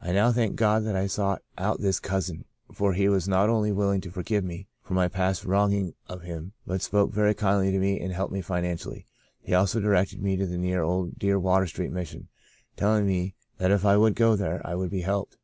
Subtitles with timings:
[0.00, 3.70] I now thank God that I sought out this cousin, for he was not only
[3.70, 7.78] willing to forgive me for my past wronging of him but spoke very kindly to
[7.78, 9.06] me and helped me financially.
[9.42, 12.28] He also directed me to the dear old Water Street Mission,
[12.78, 15.36] telling me that if I would go there I would be helped.